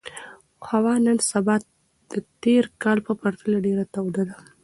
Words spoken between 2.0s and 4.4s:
د تېر کال په پرتله ډېره توده ده.